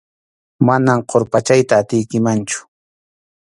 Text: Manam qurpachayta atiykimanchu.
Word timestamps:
Manam 0.67 0.99
qurpachayta 1.09 1.73
atiykimanchu. 1.81 2.59